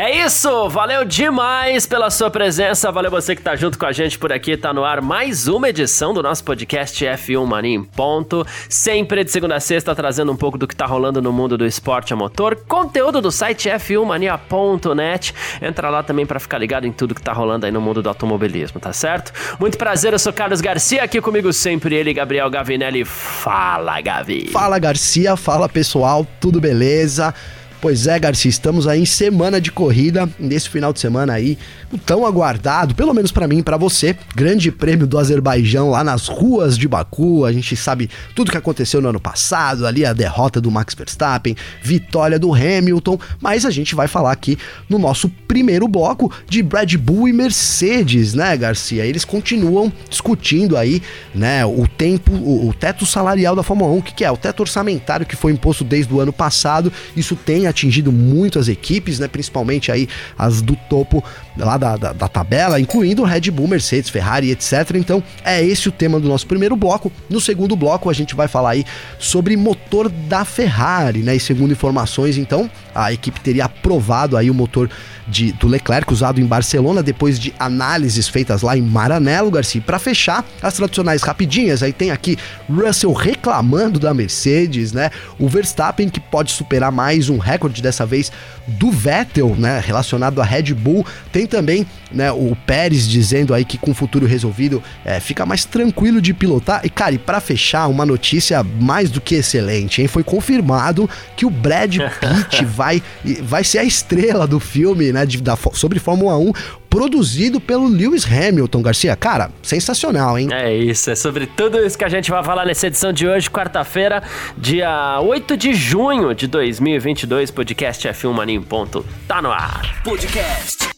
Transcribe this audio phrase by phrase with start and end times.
[0.00, 4.16] É isso, valeu demais pela sua presença, valeu você que tá junto com a gente
[4.16, 8.46] por aqui, tá no ar mais uma edição do nosso podcast F1 Mania em ponto,
[8.68, 11.66] sempre de segunda a sexta trazendo um pouco do que tá rolando no mundo do
[11.66, 17.12] esporte a motor, conteúdo do site f1mania.net, entra lá também para ficar ligado em tudo
[17.12, 19.32] que tá rolando aí no mundo do automobilismo, tá certo?
[19.58, 24.48] Muito prazer, eu sou Carlos Garcia, aqui comigo sempre ele, Gabriel Gavinelli, fala Gavi!
[24.52, 27.34] Fala Garcia, fala pessoal, tudo beleza?
[27.80, 31.56] Pois é, Garcia, estamos aí em semana de corrida, nesse final de semana aí,
[32.04, 36.26] tão aguardado, pelo menos para mim e para você, Grande Prêmio do Azerbaijão lá nas
[36.26, 37.44] ruas de Baku.
[37.44, 41.54] A gente sabe tudo que aconteceu no ano passado, ali a derrota do Max Verstappen,
[41.80, 46.96] vitória do Hamilton, mas a gente vai falar aqui no nosso primeiro bloco de Red
[46.96, 49.06] Bull e Mercedes, né, Garcia?
[49.06, 51.00] Eles continuam discutindo aí,
[51.32, 54.30] né, o tempo, o, o teto salarial da Fórmula 1, o que, que é?
[54.32, 56.92] O teto orçamentário que foi imposto desde o ano passado.
[57.16, 59.28] Isso tem atingido muito as equipes, né?
[59.28, 61.22] Principalmente aí as do topo
[61.58, 64.94] lá da, da, da, tabela, incluindo Red Bull, Mercedes, Ferrari, etc.
[64.94, 67.10] Então é esse o tema do nosso primeiro bloco.
[67.28, 68.84] No segundo bloco a gente vai falar aí
[69.18, 71.36] sobre motor da Ferrari, né?
[71.36, 74.90] E segundo informações, então a equipe teria aprovado aí o motor
[75.28, 79.80] de, do Leclerc usado em Barcelona depois de análises feitas lá em Maranello, Garcia.
[79.80, 82.36] Para fechar, as tradicionais rapidinhas, aí tem aqui
[82.68, 85.10] Russell reclamando da Mercedes, né?
[85.38, 88.32] O Verstappen que pode superar mais um recorde dessa vez
[88.68, 91.06] do Vettel, né, relacionado à Red Bull.
[91.32, 95.64] Tem também, né, o Pérez dizendo aí que com o futuro resolvido é, fica mais
[95.64, 96.80] tranquilo de pilotar.
[96.84, 100.08] E cara, e para fechar, uma notícia mais do que excelente, hein?
[100.08, 103.02] Foi confirmado que o Brad Pitt vai
[103.42, 105.26] vai ser a estrela do filme, né?
[105.26, 106.52] de, da, sobre Fórmula 1,
[106.98, 109.14] produzido pelo Lewis Hamilton, Garcia.
[109.14, 110.48] Cara, sensacional, hein?
[110.50, 113.48] É isso, é sobre tudo isso que a gente vai falar nessa edição de hoje,
[113.48, 114.20] quarta-feira,
[114.56, 119.06] dia 8 de junho de 2022, podcast F1 Mania em ponto.
[119.28, 120.02] Tá no ar.
[120.02, 120.88] Podcast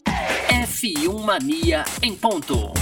[0.49, 2.73] F1 Mania em ponto.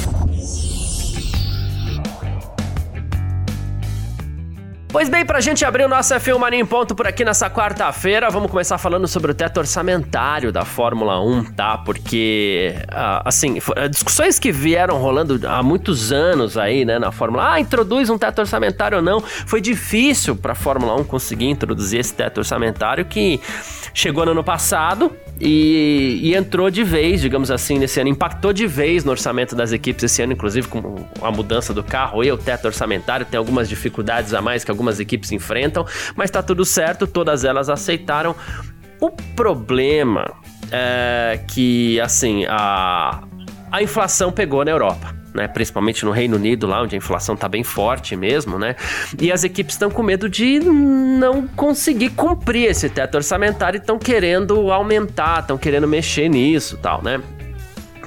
[4.92, 8.28] Pois bem, pra gente abrir o nosso F1 Mania em ponto por aqui nessa quarta-feira,
[8.32, 11.78] vamos começar falando sobre o teto orçamentário da Fórmula 1, tá?
[11.78, 17.54] Porque, ah, assim, ah, discussões que vieram rolando há muitos anos aí, né, na Fórmula
[17.54, 19.22] Ah, introduz um teto orçamentário ou não.
[19.22, 23.40] Foi difícil pra Fórmula 1 conseguir introduzir esse teto orçamentário que
[23.94, 28.10] chegou no ano passado, e, e, entrou de vez, digamos assim, nesse ano.
[28.10, 32.24] Impactou de vez no orçamento das equipes esse ano, inclusive com a mudança do carro
[32.24, 33.26] e o teto orçamentário.
[33.26, 35.86] Tem algumas dificuldades a mais que algumas equipes enfrentam,
[36.16, 38.36] mas tá tudo certo, todas elas aceitaram.
[39.00, 40.34] O problema
[40.72, 43.22] é que, assim, a,
[43.72, 45.48] a inflação pegou na Europa né?
[45.48, 48.76] Principalmente no Reino Unido, lá onde a inflação está bem forte mesmo, né?
[49.22, 54.00] E as equipes estão com medo de não conseguir cumprir esse teto orçamentário e estão
[54.00, 57.22] querendo aumentar, estão querendo mexer nisso, tal, né?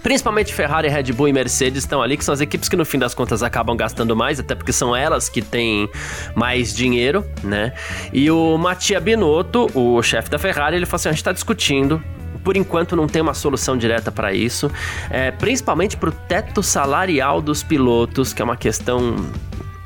[0.03, 2.99] Principalmente Ferrari, Red Bull e Mercedes estão ali, que são as equipes que no fim
[2.99, 5.89] das contas acabam gastando mais, até porque são elas que têm
[6.35, 7.73] mais dinheiro, né?
[8.13, 12.03] E o Mattia Binotto, o chefe da Ferrari, ele falou assim: a gente está discutindo
[12.43, 14.71] por enquanto não tem uma solução direta para isso,
[15.11, 19.15] é, principalmente para o teto salarial dos pilotos, que é uma questão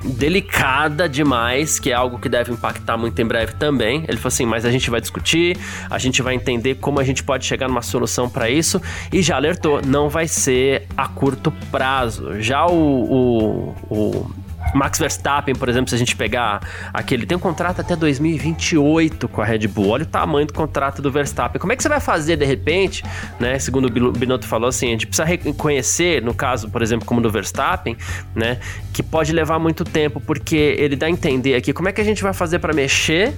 [0.07, 4.05] delicada demais, que é algo que deve impactar muito em breve também.
[4.09, 5.57] Ele falou assim: mas a gente vai discutir,
[5.91, 8.81] a gente vai entender como a gente pode chegar numa solução para isso
[9.13, 12.41] e já alertou: não vai ser a curto prazo.
[12.41, 14.31] Já o, o, o
[14.75, 16.61] Max Verstappen, por exemplo, se a gente pegar
[16.93, 19.89] aquele, tem um contrato até 2028 com a Red Bull.
[19.89, 21.61] Olha o tamanho do contrato do Verstappen.
[21.61, 23.03] Como é que você vai fazer de repente,
[23.39, 23.59] né?
[23.59, 27.31] Segundo o Binotto falou assim, a gente precisa reconhecer, no caso, por exemplo, como do
[27.31, 27.97] Verstappen,
[28.35, 28.59] né,
[28.93, 32.05] que pode levar muito tempo, porque ele dá a entender aqui como é que a
[32.05, 33.35] gente vai fazer para mexer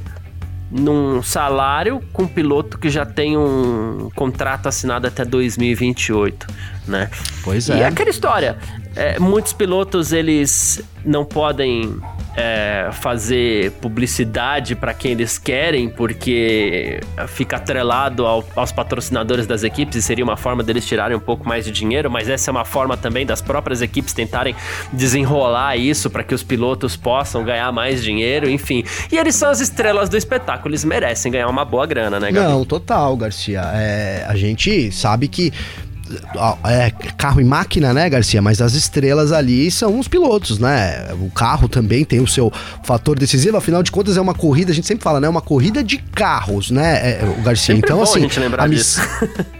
[0.70, 6.46] num salário com um piloto que já tem um contrato assinado até 2028,
[6.86, 7.10] né?
[7.42, 7.78] Pois é.
[7.78, 8.58] E aquela história,
[8.98, 11.96] é, muitos pilotos eles não podem
[12.36, 19.96] é, fazer publicidade para quem eles querem, porque fica atrelado ao, aos patrocinadores das equipes
[19.96, 22.64] e seria uma forma deles tirarem um pouco mais de dinheiro, mas essa é uma
[22.64, 24.54] forma também das próprias equipes tentarem
[24.92, 28.84] desenrolar isso para que os pilotos possam ganhar mais dinheiro, enfim.
[29.12, 32.48] E eles são as estrelas do espetáculo, eles merecem ganhar uma boa grana, né, Gabi?
[32.48, 33.62] Não, total, Garcia.
[33.74, 35.52] É, a gente sabe que
[36.64, 38.40] é carro e máquina, né, Garcia?
[38.40, 41.08] Mas as estrelas ali são os pilotos, né?
[41.20, 42.52] O carro também tem o seu
[42.82, 45.28] fator decisivo, afinal de contas é uma corrida, a gente sempre fala, né?
[45.28, 47.74] Uma corrida de carros, né, o Garcia?
[47.74, 48.18] Sempre então, bom assim.
[48.18, 49.00] A gente lembrar a disso.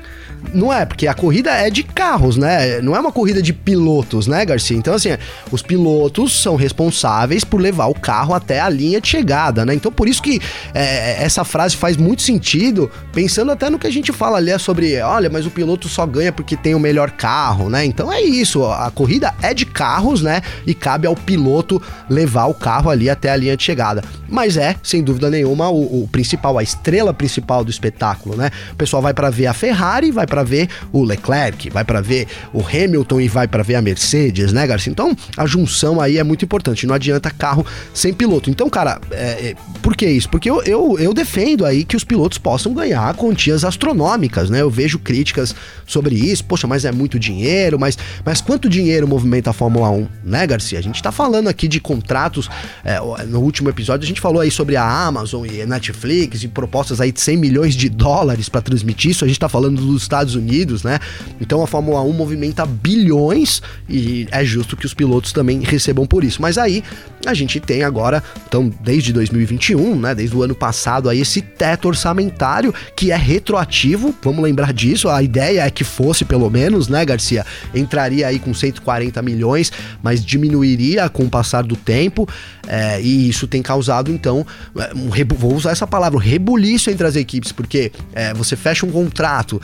[0.52, 2.81] Não é, porque a corrida é de carros, né?
[2.81, 4.76] Não é uma corrida de pilotos, né, Garcia?
[4.76, 5.11] Então, assim,
[5.50, 9.75] os pilotos são responsáveis por levar o carro até a linha de chegada, né?
[9.75, 10.40] Então, por isso que
[10.75, 14.58] é, essa frase faz muito sentido, pensando até no que a gente fala ali é
[14.58, 17.84] sobre, olha, mas o piloto só ganha porque tem o melhor carro, né?
[17.84, 20.41] Então é isso, a corrida é de carros, né?
[20.67, 24.02] E cabe ao piloto levar o carro ali até a linha de chegada.
[24.29, 28.50] Mas é, sem dúvida nenhuma, o, o principal, a estrela principal do espetáculo, né?
[28.73, 32.29] O pessoal vai para ver a Ferrari, vai para ver o Leclerc, vai para ver
[32.53, 34.91] o Hamilton e vai para ver a Mercedes, né, Garcia?
[34.91, 36.87] Então a junção aí é muito importante.
[36.87, 38.51] Não adianta carro sem piloto.
[38.51, 40.29] Então, cara, é, é, por que isso?
[40.29, 44.61] Porque eu, eu, eu defendo aí que os pilotos possam ganhar quantias astronômicas, né?
[44.61, 45.55] Eu vejo críticas
[45.87, 46.45] sobre isso.
[46.45, 50.79] Poxa, mas é muito dinheiro, mas, mas quanto dinheiro movimenta a Fórmula 1, né, Garcia?
[50.79, 52.49] A gente tá falando aqui de contratos.
[52.85, 57.01] É, no último episódio a gente falou aí sobre a Amazon e Netflix e propostas
[57.01, 59.25] aí de 100 milhões de dólares para transmitir isso.
[59.25, 60.99] A gente tá falando dos Estados Unidos, né?
[61.41, 66.25] Então a Fórmula 1 movimenta bilhões e é justo que os pilotos também recebam por
[66.25, 66.41] isso.
[66.41, 66.82] Mas aí
[67.26, 71.88] a gente tem agora, então desde 2021, né, desde o ano passado aí esse teto
[71.88, 77.05] orçamentário que é retroativo, vamos lembrar disso, a ideia é que fosse pelo menos, né,
[77.05, 77.44] Garcia,
[77.75, 79.73] entraria aí com 140 milhões,
[80.03, 82.29] mas diminuiria com o passar do tempo,
[82.69, 87.06] é, e isso tem causado então, é, um, vou usar essa palavra, um rebuliço entre
[87.06, 89.61] as equipes, porque é, você fecha um contrato,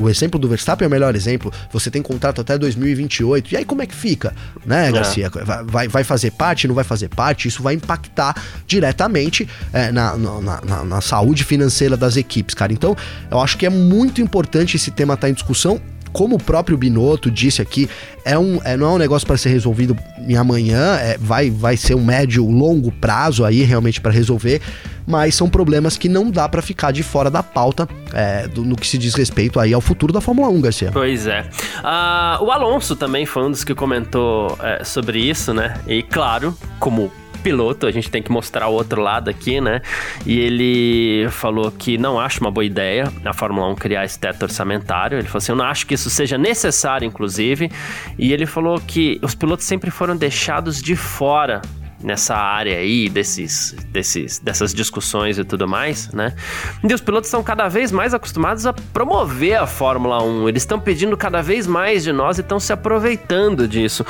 [0.00, 1.52] o exemplo do Verstappen é o melhor exemplo.
[1.72, 3.52] Você tem contrato até 2028.
[3.52, 4.34] E aí como é que fica,
[4.64, 4.92] né, é.
[4.92, 5.26] Garcia?
[5.26, 5.64] É.
[5.64, 7.48] Vai, vai fazer parte, não vai fazer parte?
[7.48, 8.34] Isso vai impactar
[8.66, 12.72] diretamente é, na, na, na, na saúde financeira das equipes, cara.
[12.72, 12.96] Então,
[13.30, 15.80] eu acho que é muito importante esse tema estar tá em discussão
[16.16, 17.90] como o próprio Binotto disse aqui,
[18.24, 19.94] é um, é, não é um negócio para ser resolvido
[20.26, 24.62] em amanhã, é, vai, vai ser um médio, longo prazo aí realmente para resolver,
[25.06, 28.76] mas são problemas que não dá para ficar de fora da pauta é, do, no
[28.76, 30.90] que se diz respeito aí ao futuro da Fórmula 1, Garcia.
[30.90, 31.42] Pois é.
[31.80, 35.74] Uh, o Alonso também foi um dos que comentou é, sobre isso, né?
[35.86, 37.12] E claro, como
[37.46, 39.80] piloto, a gente tem que mostrar o outro lado aqui, né?
[40.26, 44.42] E ele falou que não acha uma boa ideia a Fórmula 1 criar esse teto
[44.42, 45.16] orçamentário.
[45.16, 47.70] Ele falou assim: eu não acho que isso seja necessário, inclusive.
[48.18, 51.62] E ele falou que os pilotos sempre foram deixados de fora
[52.02, 56.34] nessa área aí, desses, desses, dessas discussões e tudo mais, né?
[56.82, 60.48] E os pilotos estão cada vez mais acostumados a promover a Fórmula 1.
[60.48, 64.04] Eles estão pedindo cada vez mais de nós e estão se aproveitando disso.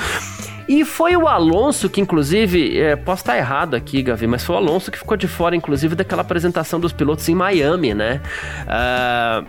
[0.68, 4.58] E foi o Alonso que, inclusive, é, posso estar errado aqui, Gavi, mas foi o
[4.58, 8.20] Alonso que ficou de fora, inclusive, daquela apresentação dos pilotos em Miami, né?
[8.66, 9.46] Uh,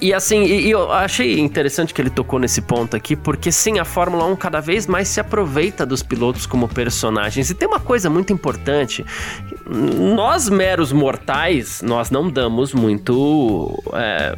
[0.00, 3.78] e assim, e, e eu achei interessante que ele tocou nesse ponto aqui, porque sim,
[3.78, 7.50] a Fórmula 1 cada vez mais se aproveita dos pilotos como personagens.
[7.50, 9.04] E tem uma coisa muito importante:
[9.66, 13.82] nós, meros mortais, nós não damos muito.
[13.94, 14.36] É,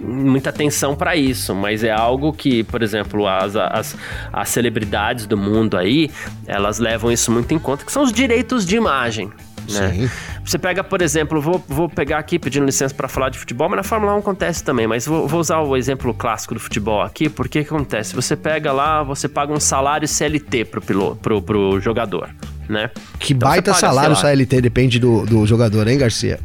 [0.00, 3.96] muita atenção para isso, mas é algo que, por exemplo, as, as,
[4.32, 6.10] as celebridades do mundo aí,
[6.46, 9.30] elas levam isso muito em conta, que são os direitos de imagem.
[9.70, 9.92] Né?
[9.92, 10.10] Sim.
[10.44, 13.76] Você pega, por exemplo, vou, vou pegar aqui pedindo licença para falar de futebol, mas
[13.76, 14.86] na Fórmula 1 acontece também.
[14.86, 18.14] Mas vou, vou usar o exemplo clássico do futebol aqui, porque que acontece?
[18.14, 22.30] Você pega lá, você paga um salário CLT pro, piloto, pro, pro jogador,
[22.68, 22.90] né?
[23.18, 26.40] Que então baita paga, salário CLT, depende do, do jogador, hein, Garcia?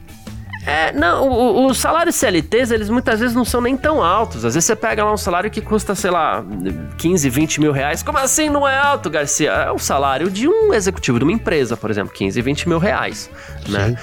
[0.65, 4.43] É, não, os salários CLTs, eles muitas vezes não são nem tão altos.
[4.43, 6.43] Às vezes você pega lá um salário que custa, sei lá,
[6.97, 8.01] 15, 20 mil reais.
[8.01, 9.51] Como assim não é alto, Garcia?
[9.51, 13.29] É o salário de um executivo de uma empresa, por exemplo, 15, 20 mil reais.
[13.69, 13.95] Né?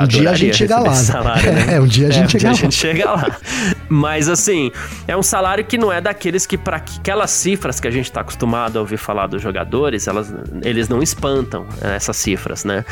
[0.00, 0.90] Um dia a gente chega lá.
[0.90, 0.94] Né?
[0.94, 1.60] Salário, né?
[1.70, 2.52] É, um dia a gente, é, chega, um dia lá.
[2.52, 3.36] a gente chega lá.
[3.92, 4.70] Mas assim,
[5.08, 8.20] é um salário que não é daqueles que, para aquelas cifras que a gente está
[8.20, 10.32] acostumado a ouvir falar dos jogadores, elas,
[10.62, 12.84] eles não espantam né, essas cifras, né?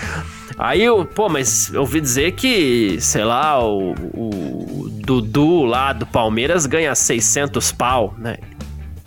[0.58, 6.04] Aí eu, pô, mas eu ouvi dizer que, sei lá, o, o Dudu lá do
[6.04, 8.36] Palmeiras ganha 600 pau, né?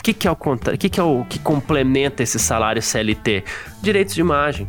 [0.00, 0.36] O que, que é o
[0.78, 3.44] que, que é o que complementa esse salário CLT?
[3.82, 4.66] Direitos de imagem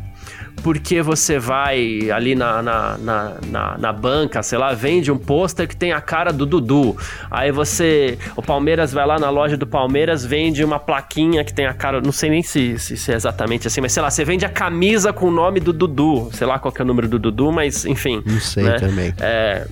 [0.62, 5.68] porque você vai ali na, na, na, na, na banca, sei lá, vende um pôster
[5.68, 6.96] que tem a cara do Dudu.
[7.30, 8.18] Aí você.
[8.36, 12.00] O Palmeiras vai lá na loja do Palmeiras, vende uma plaquinha que tem a cara.
[12.00, 14.48] Não sei nem se, se, se é exatamente assim, mas sei lá, você vende a
[14.48, 16.30] camisa com o nome do Dudu.
[16.32, 18.22] Sei lá qual é o número do Dudu, mas enfim.
[18.24, 18.78] Não sei né?
[18.78, 19.14] também.
[19.20, 19.66] É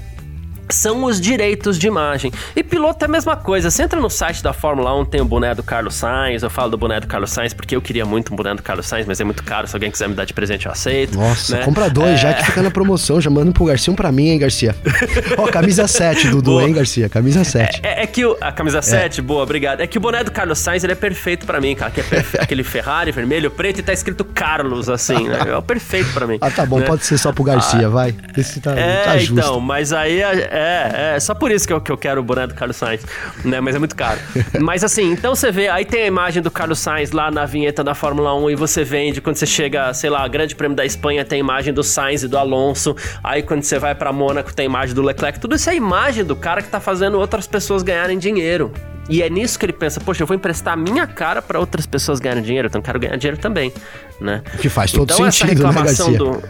[0.75, 2.33] são os direitos de imagem.
[2.55, 3.71] E piloto é a mesma coisa.
[3.71, 6.43] Você entra no site da Fórmula 1, tem o boné do Carlos Sainz.
[6.43, 8.87] Eu falo do boné do Carlos Sainz porque eu queria muito um boné do Carlos
[8.87, 9.67] Sainz, mas é muito caro.
[9.67, 11.19] Se alguém quiser me dar de presente, eu aceito.
[11.19, 11.65] Nossa, né?
[11.65, 12.17] compra dois, é...
[12.17, 13.21] já que fica na promoção.
[13.21, 14.75] Já manda pro Garcia um pra mim, hein, Garcia?
[15.39, 17.09] Ó, camisa 7, Dudu, hein, Garcia?
[17.09, 17.81] Camisa 7.
[17.83, 19.23] É, é, é que o, a camisa 7, é.
[19.23, 19.81] boa, obrigado.
[19.81, 21.91] É que o boné do Carlos Sainz ele é perfeito pra mim, cara.
[21.91, 22.05] Que é
[22.41, 25.39] aquele Ferrari vermelho, preto e tá escrito Carlos, assim, né?
[25.57, 26.39] É perfeito pra mim.
[26.41, 26.87] Ah, tá bom, né?
[26.87, 28.15] pode ser só pro Garcia, ah, vai.
[28.37, 29.35] Esse tá, é, tá justo.
[29.35, 30.49] então, mas aí é,
[31.15, 33.05] é só por isso que eu, que eu quero o boné do Carlos Sainz,
[33.45, 33.61] né?
[33.61, 34.19] Mas é muito caro.
[34.61, 37.83] Mas assim, então você vê, aí tem a imagem do Carlos Sainz lá na vinheta
[37.83, 41.25] da Fórmula 1 e você vende, quando você chega, sei lá, Grande Prêmio da Espanha
[41.25, 44.65] tem a imagem do Sainz e do Alonso, aí quando você vai para Mônaco tem
[44.65, 47.47] a imagem do Leclerc, tudo isso é a imagem do cara que tá fazendo outras
[47.47, 48.73] pessoas ganharem dinheiro.
[49.09, 51.87] E é nisso que ele pensa, poxa, eu vou emprestar a minha cara para outras
[51.87, 53.73] pessoas ganharem dinheiro, então eu quero ganhar dinheiro também,
[54.21, 54.43] né?
[54.61, 56.43] Que faz todo então, sentido, essa né, reclamação né, do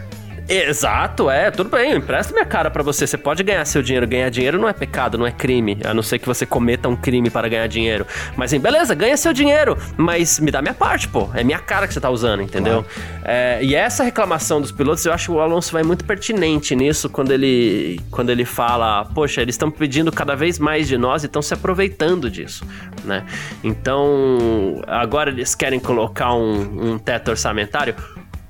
[0.47, 3.07] Exato, é, tudo bem, eu empresto minha cara para você.
[3.07, 4.05] Você pode ganhar seu dinheiro.
[4.05, 6.95] Ganhar dinheiro não é pecado, não é crime, a não ser que você cometa um
[6.95, 8.05] crime para ganhar dinheiro.
[8.35, 11.29] Mas assim, beleza, ganha seu dinheiro, mas me dá minha parte, pô.
[11.33, 12.83] É minha cara que você tá usando, entendeu?
[12.83, 13.23] Claro.
[13.23, 17.09] É, e essa reclamação dos pilotos, eu acho que o Alonso vai muito pertinente nisso
[17.09, 21.27] quando ele, quando ele fala: Poxa, eles estão pedindo cada vez mais de nós e
[21.27, 22.65] estão se aproveitando disso,
[23.05, 23.25] né?
[23.63, 27.95] Então, agora eles querem colocar um, um teto orçamentário.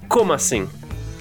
[0.07, 0.67] Como assim?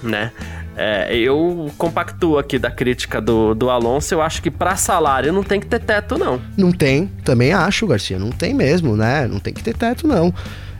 [0.01, 0.31] Né?
[0.75, 4.13] É, eu compactuo aqui da crítica do, do Alonso.
[4.13, 6.41] Eu acho que para salário não tem que ter teto, não.
[6.57, 8.17] Não tem, também acho, Garcia.
[8.17, 9.27] Não tem mesmo, né?
[9.27, 10.33] Não tem que ter teto, não.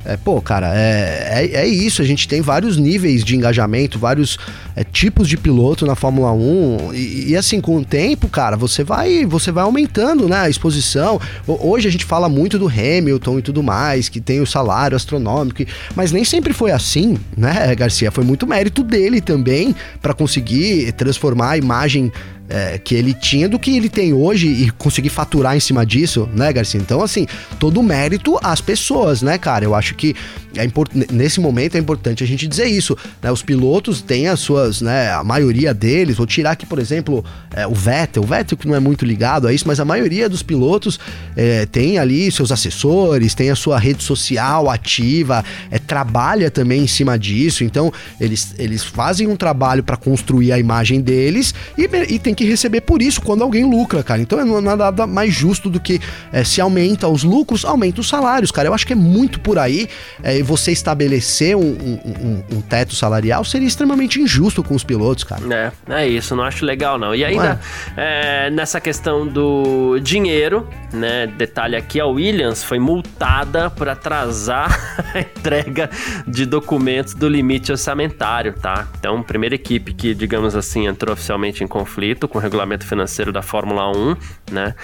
[0.05, 2.01] É, pô, cara, é, é, é, isso.
[2.01, 4.37] A gente tem vários níveis de engajamento, vários
[4.75, 6.93] é, tipos de piloto na Fórmula 1.
[6.93, 11.19] E, e, assim, com o tempo, cara, você vai, você vai aumentando né, a exposição.
[11.47, 15.63] Hoje a gente fala muito do Hamilton e tudo mais, que tem o salário astronômico.
[15.95, 18.11] Mas nem sempre foi assim, né, Garcia?
[18.11, 22.11] Foi muito mérito dele também para conseguir transformar a imagem
[22.53, 26.29] é, que ele tinha do que ele tem hoje e conseguir faturar em cima disso,
[26.35, 26.79] né, Garcia?
[26.79, 27.25] Então, assim,
[27.59, 29.65] todo o mérito às pessoas, né, cara?
[29.65, 30.15] Eu acho que
[30.55, 30.67] é
[31.11, 33.31] nesse momento é importante a gente dizer isso, né?
[33.31, 37.65] Os pilotos têm as suas, né, a maioria deles, vou tirar aqui, por exemplo, é,
[37.65, 40.43] o Vettel, o Vettel que não é muito ligado a isso, mas a maioria dos
[40.43, 40.99] pilotos
[41.35, 46.87] é, tem ali seus assessores, tem a sua rede social ativa, é, trabalha também em
[46.87, 47.91] cima disso, então
[48.21, 52.81] eles, eles fazem um trabalho para construir a imagem deles e, e tem que receber
[52.81, 54.21] por isso quando alguém lucra, cara.
[54.21, 55.99] Então não é nada mais justo do que
[56.31, 58.67] é, se aumenta os lucros, aumenta os salários, cara.
[58.67, 59.87] Eu acho que é muito por aí.
[60.21, 65.73] É, você estabelecer um, um, um, teto salarial seria extremamente injusto com os pilotos, cara.
[65.89, 66.35] É, é isso.
[66.35, 67.13] Não acho legal, não.
[67.13, 67.59] E ainda
[67.97, 68.47] é?
[68.47, 71.27] é, nessa questão do dinheiro, né?
[71.27, 75.89] Detalhe aqui: a Williams foi multada por atrasar a entrega
[76.27, 78.87] de documentos do limite orçamentário, tá?
[78.97, 83.41] Então, primeira equipe que, digamos assim, entrou oficialmente em conflito com o regulamento financeiro da
[83.41, 84.15] Fórmula 1,
[84.51, 84.75] né?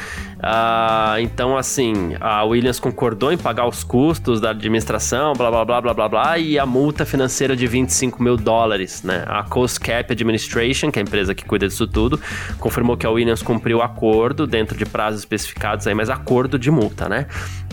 [0.42, 5.82] Ah, então, assim, a Williams concordou em pagar os custos da administração, blá blá blá
[5.82, 9.24] blá blá blá, e a multa financeira de 25 mil dólares, né?
[9.28, 12.20] A Coast Cap Administration, que é a empresa que cuida disso tudo,
[12.60, 16.72] confirmou que a Williams cumpriu o acordo dentro de prazos especificados aí, mas acordo de
[16.72, 17.26] multa, né?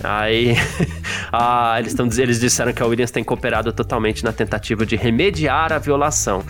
[0.03, 0.55] Aí
[1.33, 5.73] ah, eles, tão, eles disseram que a Williams tem cooperado totalmente na tentativa de remediar
[5.73, 6.45] a violação.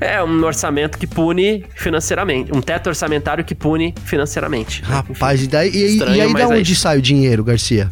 [0.00, 2.50] É um orçamento que pune financeiramente.
[2.54, 4.82] Um teto orçamentário que pune financeiramente.
[4.82, 6.76] Rapaz, e, daí, e, Estranho, e aí da onde aí...
[6.76, 7.90] sai o dinheiro, Garcia?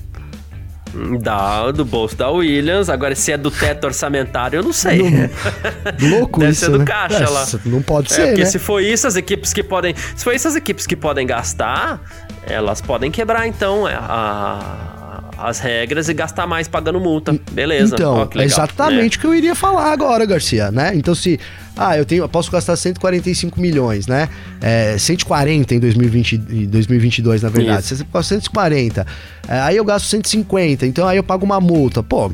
[1.21, 2.89] Da, do bolso da Williams.
[2.89, 4.99] Agora, se é do teto orçamentário, eu não sei.
[5.09, 5.29] Não,
[6.19, 6.85] louco Deve isso, ser do né?
[6.85, 7.47] caixa é, lá.
[7.65, 8.47] Não pode é, ser, Porque né?
[8.47, 9.95] se for isso, as equipes que podem...
[10.17, 12.03] Se for isso, as equipes que podem gastar,
[12.45, 15.00] elas podem quebrar, então, é, a
[15.41, 17.39] as regras e gastar mais pagando multa.
[17.53, 17.95] Beleza.
[17.95, 20.93] Então, é exatamente o que eu iria falar agora, Garcia, né?
[20.95, 21.39] Então, se.
[21.77, 24.29] Ah, eu tenho, eu posso gastar 145 milhões, né?
[24.61, 27.81] É, 140 em 2020, 2022, na verdade.
[27.81, 28.07] Isso.
[28.13, 29.07] Você 140.
[29.49, 32.03] É, aí eu gasto 150, então aí eu pago uma multa.
[32.03, 32.31] Pô,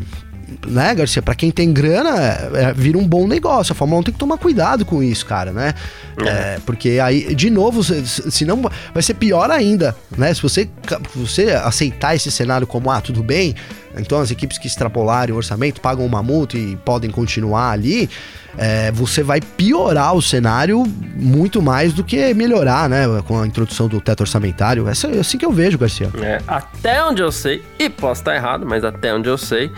[0.67, 1.21] né, Garcia?
[1.21, 3.73] Para quem tem grana, é, é, vira um bom negócio.
[3.73, 5.75] A Fórmula 1 tem que tomar cuidado com isso, cara, né?
[6.23, 6.29] É.
[6.29, 8.63] É, porque aí, de novo, senão
[8.93, 10.33] vai ser pior ainda, né?
[10.33, 10.69] Se você,
[11.15, 13.55] você aceitar esse cenário como, ah, tudo bem,
[13.97, 18.09] então as equipes que extrapolarem o orçamento pagam uma multa e podem continuar ali,
[18.59, 20.85] é, você vai piorar o cenário
[21.15, 23.05] muito mais do que melhorar, né?
[23.27, 24.87] Com a introdução do teto orçamentário.
[24.89, 26.11] É assim que eu vejo, Garcia.
[26.21, 29.71] É, até onde eu sei, e posso estar errado, mas até onde eu sei,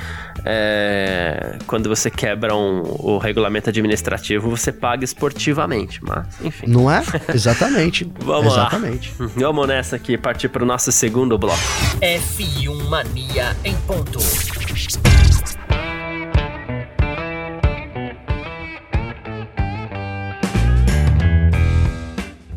[0.44, 6.66] é, quando você quebra um, o regulamento administrativo, você paga esportivamente, mas enfim.
[6.66, 7.02] Não é?
[7.34, 8.10] Exatamente.
[8.20, 9.14] Vamos Exatamente.
[9.18, 9.28] lá.
[9.36, 11.58] Vamos nessa aqui, partir para o nosso segundo bloco.
[12.00, 14.18] F1 Mania em ponto.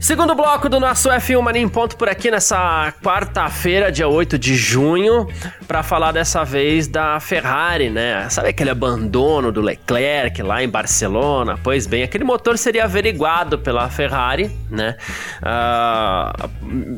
[0.01, 4.55] Segundo bloco do nosso F1 Mania em Ponto por aqui nessa quarta-feira, dia 8 de
[4.55, 5.27] junho,
[5.67, 8.27] para falar dessa vez da Ferrari, né?
[8.27, 11.55] Sabe aquele abandono do Leclerc lá em Barcelona?
[11.63, 14.97] Pois bem, aquele motor seria averiguado pela Ferrari, né?
[15.37, 16.49] Uh,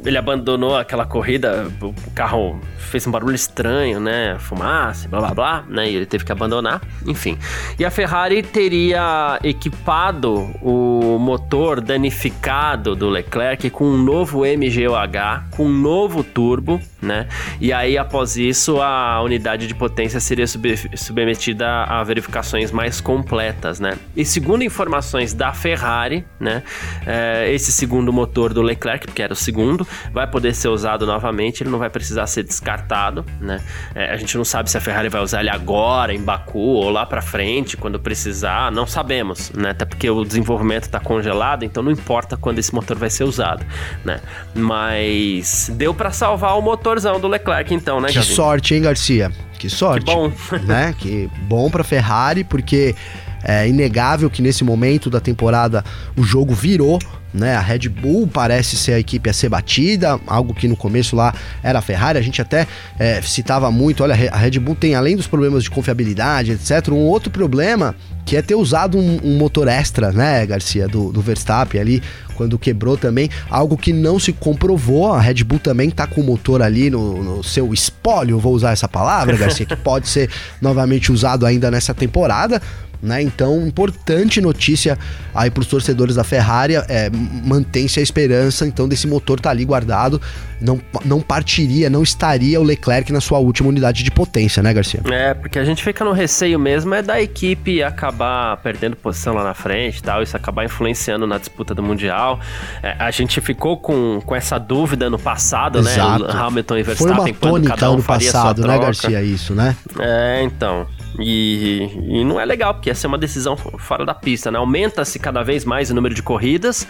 [0.06, 4.38] ele abandonou aquela corrida, o carro fez um barulho estranho, né?
[4.40, 5.92] Fumaça, blá blá blá, né?
[5.92, 7.38] E ele teve que abandonar, enfim.
[7.78, 15.66] E a Ferrari teria equipado o motor danificado do Leclerc com um novo MGUH, com
[15.66, 17.28] um novo turbo, né?
[17.60, 20.64] E aí, após isso, a unidade de potência seria sub
[20.96, 23.98] submetida a verificações mais completas, né?
[24.16, 26.64] E segundo informações da Ferrari, né?
[27.06, 31.64] É, esse segundo motor do Leclerc, que era o segundo, vai poder ser usado novamente,
[31.64, 33.62] ele não vai precisar ser descartado, né?
[33.94, 36.90] É, a gente não sabe se a Ferrari vai usar ele agora, em Baku, ou
[36.90, 39.72] lá para frente, quando precisar, não sabemos, né?
[39.72, 43.66] Até porque o desenvolvimento está congelado, então não importa quando esse motor vai ser usado,
[44.04, 44.20] né?
[44.54, 48.34] Mas deu para salvar o motorzão do Leclerc, então, né, Que Gavi?
[48.34, 49.32] sorte, hein, Garcia?
[49.60, 50.06] Que sorte.
[50.06, 50.32] Que bom.
[50.66, 50.94] né?
[50.98, 52.96] Que bom para Ferrari, porque
[53.44, 55.84] é inegável que nesse momento da temporada
[56.16, 57.00] o jogo virou
[57.34, 57.56] né?
[57.56, 61.34] A Red Bull parece ser a equipe a ser batida, algo que no começo lá
[61.64, 62.20] era a Ferrari.
[62.20, 62.68] A gente até
[63.00, 67.08] é, citava muito: olha, a Red Bull tem, além dos problemas de confiabilidade, etc., um
[67.08, 67.96] outro problema
[68.26, 72.02] que é ter usado um, um motor extra, né, Garcia, do, do, Verstappen ali,
[72.36, 75.12] quando quebrou também, algo que não se comprovou.
[75.12, 78.72] A Red Bull também tá com o motor ali no, no seu espólio, vou usar
[78.72, 80.30] essa palavra, Garcia, que pode ser
[80.62, 82.62] novamente usado ainda nessa temporada
[83.04, 83.22] né?
[83.22, 84.98] Então, importante notícia
[85.36, 87.10] aí para os torcedores da Ferrari, é,
[87.44, 90.22] mantém-se a esperança então desse motor tá ali guardado,
[90.62, 95.02] não, não partiria, não estaria o Leclerc na sua última unidade de potência, né, Garcia?
[95.12, 99.44] É, porque a gente fica no receio mesmo é da equipe acabar perdendo posição lá
[99.44, 102.40] na frente, tal, isso acabar influenciando na disputa do mundial.
[102.82, 105.92] É, a gente ficou com, com essa dúvida no passado, né?
[105.92, 106.24] Exato.
[106.24, 106.34] né?
[106.34, 109.76] Hamilton e Verstappen Foi uma tônica um no passado, né, Garcia, isso, né?
[110.00, 110.88] É, então.
[111.20, 114.58] E, e não é legal, porque essa é uma decisão fora da pista, né?
[114.58, 116.88] Aumenta-se cada vez mais o número de corridas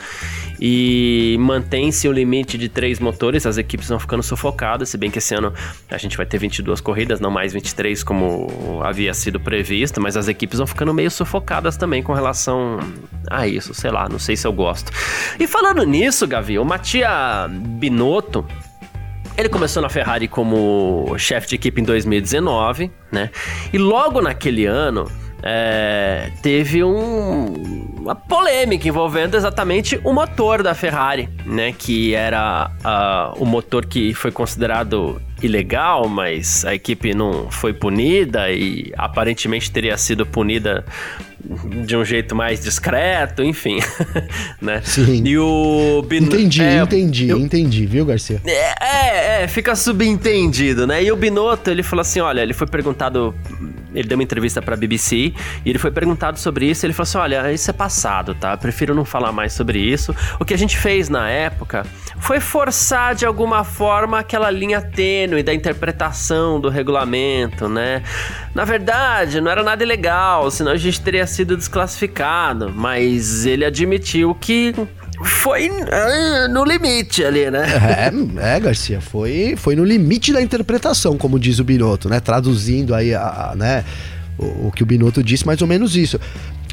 [0.59, 5.17] e mantém-se o limite de três motores, as equipes vão ficando sufocadas, se bem que
[5.17, 5.53] esse ano
[5.89, 10.27] a gente vai ter 22 corridas, não mais 23 como havia sido previsto, mas as
[10.27, 12.79] equipes vão ficando meio sufocadas também com relação
[13.29, 14.91] a isso, sei lá, não sei se eu gosto.
[15.39, 18.45] E falando nisso, Gavi, o Matia Binotto,
[19.37, 23.29] ele começou na Ferrari como chefe de equipe em 2019, né?
[23.71, 25.09] E logo naquele ano
[25.41, 27.45] é, teve um,
[27.99, 31.73] uma polêmica envolvendo exatamente o motor da Ferrari, né?
[31.73, 38.49] Que era uh, o motor que foi considerado ilegal, mas a equipe não foi punida
[38.51, 40.85] e aparentemente teria sido punida
[41.85, 43.79] de um jeito mais discreto, enfim,
[44.61, 44.81] né?
[44.83, 45.23] Sim.
[45.25, 46.23] E o Bin...
[46.23, 47.37] Entendi, é, entendi, eu...
[47.37, 48.41] entendi, viu, Garcia?
[48.45, 51.03] É, é, é, fica subentendido, né?
[51.03, 53.35] E o Binotto, ele falou assim, olha, ele foi perguntado
[53.93, 56.85] ele deu uma entrevista para a BBC e ele foi perguntado sobre isso.
[56.85, 58.55] ele falou assim: Olha, isso é passado, tá?
[58.57, 60.15] Prefiro não falar mais sobre isso.
[60.39, 61.85] O que a gente fez na época
[62.19, 68.03] foi forçar de alguma forma aquela linha tênue da interpretação do regulamento, né?
[68.53, 72.71] Na verdade, não era nada ilegal, senão a gente teria sido desclassificado.
[72.71, 74.75] Mas ele admitiu que
[75.23, 77.65] foi uh, no limite ali, né?
[78.37, 82.19] É, é, Garcia, foi, foi no limite da interpretação, como diz o Binotto, né?
[82.19, 83.85] Traduzindo aí a, a né?
[84.37, 86.19] O, o, que o Binotto disse, mais ou menos isso.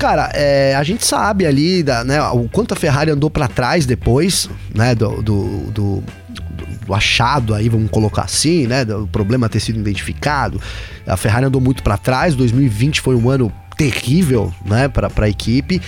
[0.00, 3.84] Cara, é, a gente sabe ali da, né, o quanto a Ferrari andou para trás
[3.84, 6.04] depois, né, do, do, do,
[6.90, 10.60] do, achado aí, vamos colocar assim, né, do problema ter sido identificado.
[11.06, 15.80] A Ferrari andou muito para trás, 2020 foi um ano terrível, né, para a equipe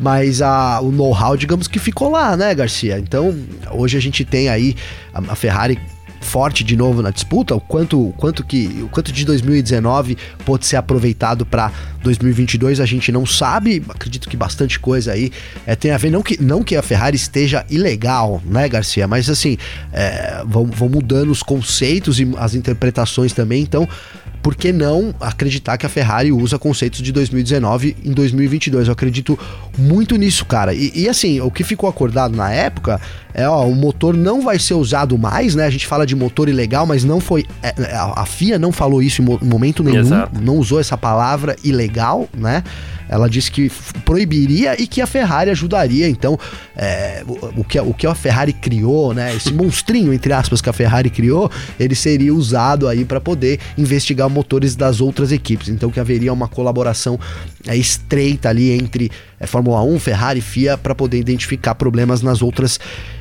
[0.00, 3.00] mas a, o know-how, digamos que ficou lá, né, Garcia?
[3.00, 3.36] Então,
[3.72, 4.76] hoje a gente tem aí
[5.12, 5.76] a, a Ferrari
[6.20, 10.76] forte de novo na disputa, o quanto, quanto que o quanto de 2019 pode ser
[10.76, 15.30] aproveitado para 2022 a gente não sabe, acredito que bastante coisa aí
[15.66, 19.28] é, tem a ver, não que, não que a Ferrari esteja ilegal, né Garcia, mas
[19.28, 19.56] assim,
[19.92, 23.88] é, vão, vão mudando os conceitos e as interpretações também, então
[24.48, 28.86] por que não acreditar que a Ferrari usa conceitos de 2019 em 2022?
[28.86, 29.38] Eu acredito
[29.76, 30.72] muito nisso, cara.
[30.72, 32.98] E, e, assim, o que ficou acordado na época
[33.34, 35.66] é, ó, o motor não vai ser usado mais, né?
[35.66, 37.44] A gente fala de motor ilegal, mas não foi.
[37.62, 40.40] É, a FIA não falou isso em momento nenhum, Exato.
[40.40, 42.64] não usou essa palavra ilegal, né?
[43.08, 43.70] Ela disse que
[44.04, 46.08] proibiria e que a Ferrari ajudaria.
[46.08, 46.38] Então,
[46.76, 49.34] é, o, o, que, o que a Ferrari criou, né?
[49.34, 54.28] Esse monstrinho, entre aspas, que a Ferrari criou, ele seria usado aí para poder investigar
[54.28, 55.68] motores das outras equipes.
[55.68, 57.18] Então, que haveria uma colaboração
[57.66, 62.74] é, estreita ali entre é, Fórmula 1, Ferrari, FIA para poder identificar problemas nas outras
[62.74, 63.17] equipes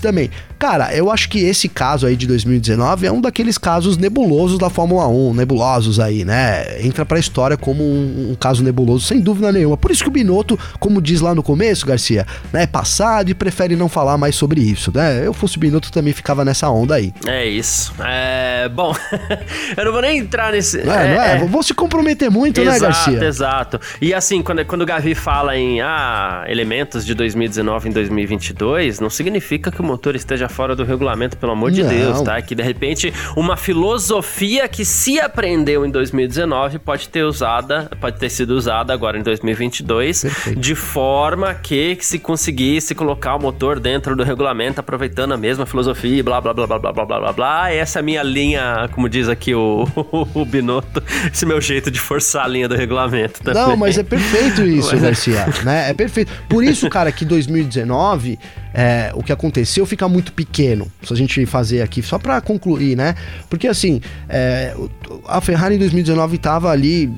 [0.00, 0.30] também.
[0.58, 4.70] Cara, eu acho que esse caso aí de 2019 é um daqueles casos nebulosos da
[4.70, 6.80] Fórmula 1, nebulosos aí, né?
[6.80, 9.76] Entra pra história como um, um, caso nebuloso, sem dúvida nenhuma.
[9.76, 13.34] Por isso que o Binotto, como diz lá no começo, Garcia, né, é passado e
[13.34, 15.26] prefere não falar mais sobre isso, né?
[15.26, 17.12] Eu fosse o Binotto também ficava nessa onda aí.
[17.26, 17.92] É isso.
[17.98, 18.94] É, bom,
[19.76, 20.84] eu não vou nem entrar nesse...
[20.84, 21.36] Não é, é, não é?
[21.38, 21.44] é.
[21.44, 23.12] Vou se comprometer muito, exato, né, Garcia?
[23.14, 23.80] Exato, exato.
[24.00, 29.10] E assim, quando, quando o Gavi fala em ah, elementos de 2019 em 2022, não
[29.10, 31.90] significa que o motor esteja fora do regulamento, pelo amor de não.
[31.90, 32.40] Deus, tá?
[32.40, 38.30] Que de repente uma filosofia que se aprendeu em 2019 pode ter usada, pode ter
[38.30, 40.60] sido usada agora em 2022, Perfeito.
[40.60, 45.66] de forma que, que se conseguisse colocar o motor dentro do regulamento, aproveitando a mesma
[45.66, 47.72] filosofia, blá blá blá blá blá blá blá blá.
[47.72, 49.86] Essa é a minha linha, como diz aqui o,
[50.34, 51.02] o Binotto,
[51.32, 53.42] esse meu jeito de forçar a linha do regulamento.
[53.42, 53.62] Também.
[53.62, 55.90] Não, mas é perfeito isso, Garcia, né?
[55.90, 56.32] É perfeito.
[56.48, 58.38] Por isso, cara, que 2019
[58.74, 60.90] é, o que aconteceu fica muito pequeno.
[61.02, 63.14] Se a gente fazer aqui, só para concluir, né?
[63.48, 64.74] Porque assim, é,
[65.26, 67.12] a Ferrari em 2019 tava ali.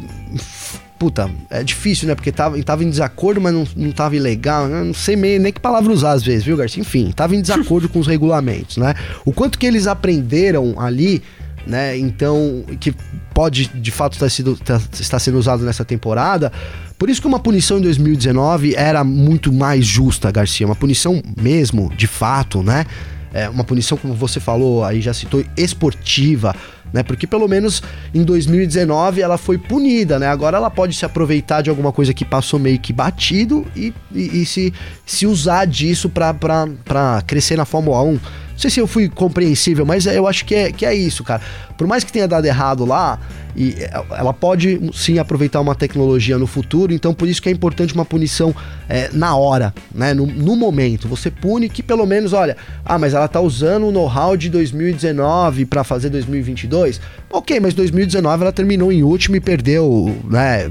[0.98, 2.14] Puta, é difícil, né?
[2.14, 4.68] Porque tava, tava em desacordo, mas não, não tava ilegal.
[4.68, 4.82] Né?
[4.84, 6.80] Não sei nem que palavra usar às vezes, viu, Garcia?
[6.80, 8.94] Enfim, tava em desacordo com os regulamentos, né?
[9.24, 11.22] O quanto que eles aprenderam ali
[11.66, 11.96] né?
[11.96, 12.94] Então, que
[13.32, 16.52] pode de fato estar, sido, tá, estar sendo usado nessa temporada,
[16.98, 20.66] por isso que uma punição em 2019 era muito mais justa, Garcia.
[20.66, 22.86] Uma punição mesmo, de fato, né?
[23.32, 26.54] É uma punição, como você falou, aí já citou, esportiva,
[26.92, 27.02] né?
[27.02, 27.82] Porque pelo menos
[28.14, 30.28] em 2019 ela foi punida, né?
[30.28, 34.42] Agora ela pode se aproveitar de alguma coisa que passou meio que batido e, e,
[34.42, 34.72] e se,
[35.04, 38.20] se usar disso para crescer na Fórmula 1.
[38.54, 41.42] Não sei se eu fui compreensível, mas eu acho que é, que é isso, cara.
[41.76, 43.18] Por mais que tenha dado errado lá,
[43.56, 43.74] e
[44.10, 48.04] ela pode sim aproveitar uma tecnologia no futuro, então por isso que é importante uma
[48.04, 48.54] punição
[48.88, 50.12] é, na hora, né?
[50.14, 51.08] No, no, momento.
[51.08, 55.66] Você pune que pelo menos, olha, ah, mas ela tá usando o know-how de 2019
[55.66, 57.00] para fazer 2022.
[57.30, 60.70] Ok, mas 2019 ela terminou em último e perdeu, né?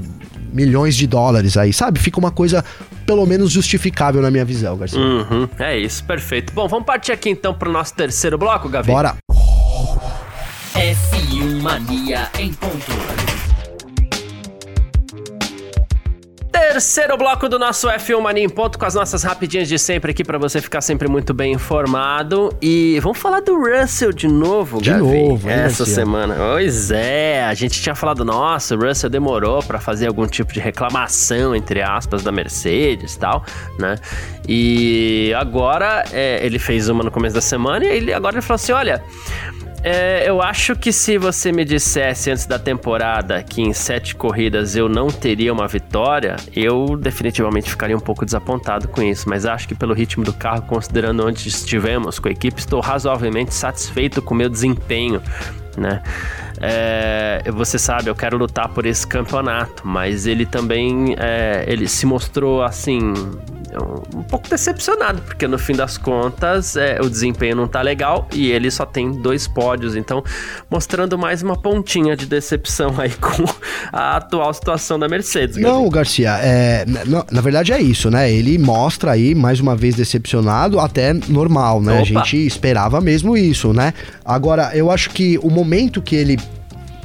[0.54, 1.98] Milhões de dólares aí, sabe?
[1.98, 2.64] Fica uma coisa
[3.04, 5.00] pelo menos justificável na minha visão, Garcia.
[5.00, 6.52] Uhum, é isso, perfeito.
[6.52, 8.90] Bom, vamos partir aqui então pro nosso terceiro bloco, Gavi.
[8.90, 9.16] Bora.
[10.74, 13.13] F1 Mania em ponto.
[16.54, 20.22] Terceiro bloco do nosso F1 Mania em ponto com as nossas rapidinhas de sempre aqui
[20.22, 22.56] para você ficar sempre muito bem informado.
[22.62, 26.36] E vamos falar do Russell de novo, De Gavi, novo, essa semana.
[26.36, 30.60] Pois é, a gente tinha falado, nossa, o Russell demorou para fazer algum tipo de
[30.60, 33.44] reclamação, entre aspas, da Mercedes e tal,
[33.76, 33.96] né?
[34.48, 38.54] E agora é, ele fez uma no começo da semana e ele, agora ele falou
[38.54, 39.02] assim: olha.
[39.86, 44.74] É, eu acho que se você me dissesse antes da temporada que em sete corridas
[44.74, 49.28] eu não teria uma vitória, eu definitivamente ficaria um pouco desapontado com isso.
[49.28, 53.52] Mas acho que pelo ritmo do carro, considerando onde estivemos com a equipe, estou razoavelmente
[53.52, 55.22] satisfeito com o meu desempenho,
[55.76, 56.02] né?
[56.62, 62.06] É, você sabe, eu quero lutar por esse campeonato, mas ele também é, ele se
[62.06, 63.12] mostrou assim
[64.14, 68.50] um pouco decepcionado, porque no fim das contas é, o desempenho não tá legal e
[68.50, 70.22] ele só tem dois pódios, então
[70.70, 73.44] mostrando mais uma pontinha de decepção aí com
[73.92, 75.56] a atual situação da Mercedes.
[75.56, 78.30] Não, Garcia, é, na, na, verdade é isso, né?
[78.30, 81.94] Ele mostra aí mais uma vez decepcionado, até normal, né?
[81.94, 82.02] Opa.
[82.02, 83.92] A gente esperava mesmo isso, né?
[84.24, 86.38] Agora, eu acho que o momento que ele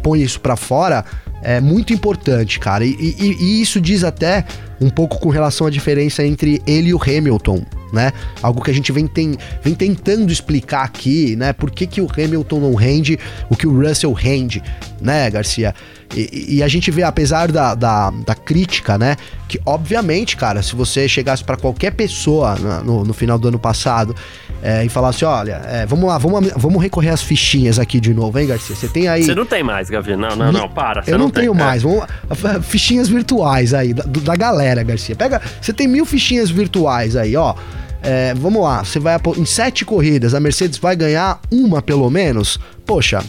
[0.02, 1.04] põe isso para fora
[1.42, 2.86] é muito importante, cara.
[2.86, 4.46] E, e, e, isso diz até
[4.80, 8.12] um pouco com relação à diferença entre ele e o Hamilton, né?
[8.42, 11.54] Algo que a gente vem, tem, vem tentando explicar aqui, né?
[11.54, 14.62] Por que, que o Hamilton não rende o que o Russell rende,
[15.02, 15.74] né, Garcia?
[16.16, 19.16] E, e, a gente vê, apesar da, da, da, crítica, né?
[19.48, 24.16] Que obviamente, cara, se você chegasse para qualquer pessoa no, no, final do ano passado
[24.62, 28.40] é, e falasse, olha, é, vamos lá, vamos, vamos recorrer às fichinhas aqui de novo,
[28.40, 28.76] hein, Garcia?
[28.76, 29.24] Você tem aí.
[29.24, 30.16] Você não tem mais, Gavi.
[30.16, 31.04] Não, não, não, para.
[31.06, 31.84] Eu não, não tenho mais.
[31.84, 32.06] Vamos,
[32.64, 35.16] fichinhas virtuais aí, da, da galera, Garcia.
[35.16, 35.40] Pega.
[35.62, 37.54] Você tem mil fichinhas virtuais aí, ó.
[38.02, 42.58] É, vamos lá, você vai em sete corridas, a Mercedes vai ganhar uma pelo menos.
[42.86, 43.22] Poxa,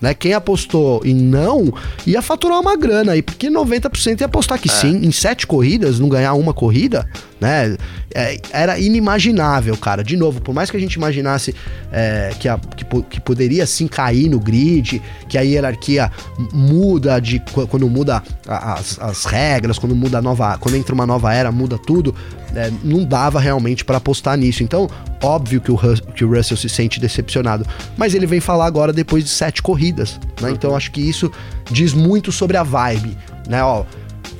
[0.00, 0.14] né?
[0.14, 1.72] Quem apostou em não
[2.06, 4.72] ia faturar uma grana aí, porque 90% ia apostar que é.
[4.72, 7.08] sim, em sete corridas, não ganhar uma corrida,
[7.40, 7.76] né?
[8.14, 10.04] É, era inimaginável, cara.
[10.04, 11.54] De novo, por mais que a gente imaginasse
[11.90, 16.10] é, que, a, que, que, poderia sim cair no grid, que a hierarquia
[16.52, 21.32] muda de quando muda as, as regras, quando muda a nova, quando entra uma nova
[21.32, 22.14] era, muda tudo.
[22.54, 24.62] É, não dava realmente para apostar nisso.
[24.62, 24.90] Então,
[25.22, 25.78] óbvio que o,
[26.14, 27.64] que o Russell se sente decepcionado,
[27.96, 30.50] mas ele vem falar agora depois de sete corridas, né?
[30.50, 31.30] Então, acho que isso
[31.70, 33.16] diz muito sobre a vibe,
[33.48, 33.62] né?
[33.62, 33.84] Ó,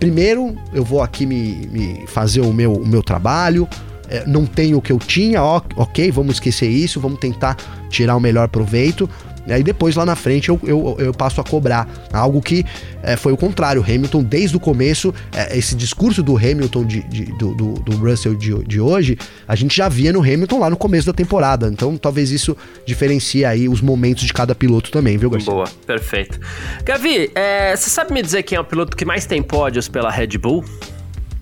[0.00, 3.68] primeiro eu vou aqui me, me fazer o meu, o meu trabalho,
[4.08, 7.56] é, não tenho o que eu tinha, ok, vamos esquecer isso, vamos tentar
[7.88, 9.08] tirar o melhor proveito.
[9.46, 11.88] E aí depois lá na frente eu, eu, eu passo a cobrar.
[12.12, 12.64] Algo que
[13.02, 13.82] é, foi o contrário.
[13.82, 18.34] Hamilton, desde o começo, é, esse discurso do Hamilton, de, de do, do, do, Russell
[18.34, 21.68] de, de hoje, a gente já via no Hamilton lá no começo da temporada.
[21.68, 25.52] Então talvez isso diferencie aí os momentos de cada piloto também, viu, Garcia?
[25.52, 26.38] Boa, perfeito.
[26.84, 30.10] Gavi, é, você sabe me dizer quem é o piloto que mais tem pódios pela
[30.10, 30.64] Red Bull?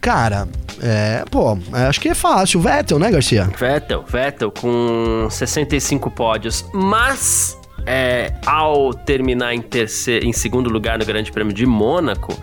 [0.00, 0.48] Cara,
[0.80, 2.61] é, pô, acho que é fácil.
[2.61, 3.50] Vettel, né, Garcia?
[3.58, 6.64] Vettel, Vettel com 65 pódios.
[6.72, 7.58] Mas
[7.88, 12.38] é, ao terminar em, terceiro, em segundo lugar no Grande Prêmio de Mônaco,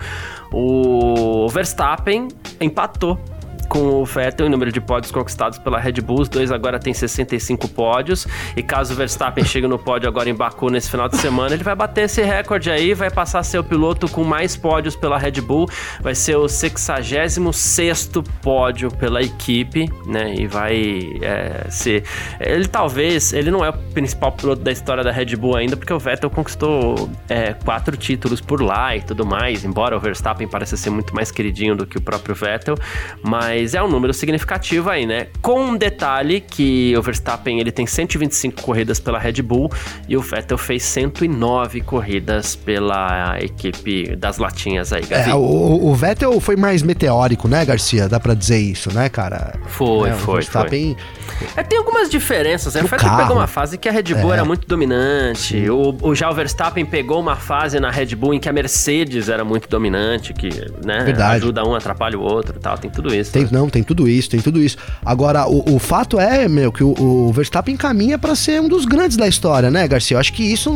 [0.51, 2.29] o Verstappen
[2.59, 3.19] empatou
[3.65, 6.21] com o Vettel em número de pódios conquistados pela Red Bull.
[6.21, 8.27] Os dois agora têm 65 pódios.
[8.55, 11.63] E caso o Verstappen chegue no pódio agora em Baku nesse final de semana, ele
[11.63, 15.17] vai bater esse recorde aí, vai passar a ser o piloto com mais pódios pela
[15.17, 15.69] Red Bull.
[16.01, 18.09] Vai ser o 66
[18.41, 20.35] pódio pela equipe, né?
[20.35, 22.03] E vai é, ser.
[22.39, 23.33] Ele talvez.
[23.33, 26.29] Ele não é o principal piloto da história da Red Bull ainda, porque o Vettel
[26.29, 29.63] conquistou é, quatro títulos por lá e tudo mais.
[29.63, 32.75] Embora o Verstappen pareça ser muito mais queridinho do que o próprio Vettel.
[33.23, 35.27] Mas mas é um número significativo aí, né?
[35.41, 39.71] Com um detalhe que o Verstappen ele tem 125 corridas pela Red Bull
[40.09, 45.29] e o Vettel fez 109 corridas pela equipe das latinhas aí, Gavi.
[45.29, 48.09] É, o, o, Vettel foi mais meteórico, né, Garcia?
[48.09, 49.57] Dá pra dizer isso, né, cara?
[49.67, 50.33] Foi, é, foi.
[50.33, 50.97] O Verstappen...
[50.97, 51.47] Foi.
[51.55, 52.83] É, tem algumas diferenças, né?
[52.83, 54.35] O Vettel pegou uma fase que a Red Bull é.
[54.35, 55.69] era muito dominante.
[55.69, 59.29] O, o, já o Verstappen pegou uma fase na Red Bull em que a Mercedes
[59.29, 60.49] era muito dominante, que
[60.85, 61.37] né, Verdade.
[61.37, 62.77] ajuda um, atrapalha o outro e tal.
[62.77, 63.31] Tem tudo isso.
[63.31, 64.77] Tem não, tem tudo isso, tem tudo isso.
[65.03, 68.85] Agora, o, o fato é, meu, que o, o Verstappen caminha para ser um dos
[68.85, 70.15] grandes da história, né, Garcia?
[70.15, 70.71] Eu acho que isso,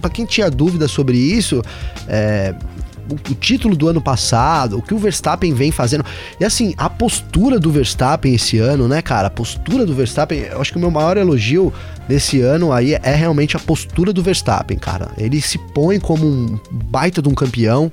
[0.00, 1.62] para quem tinha dúvida sobre isso,
[2.08, 2.54] é,
[3.12, 6.04] o, título do ano passado, o que o Verstappen vem fazendo.
[6.38, 9.28] E assim, a postura do Verstappen esse ano, né, cara?
[9.28, 11.72] A postura do Verstappen, eu acho que o meu maior elogio
[12.08, 15.10] desse ano aí é realmente a postura do Verstappen, cara.
[15.16, 17.90] Ele se põe como um baita de um campeão.